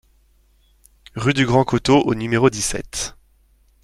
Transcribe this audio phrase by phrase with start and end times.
[1.15, 3.15] Rue du Grand Coteau au numéro dix-sept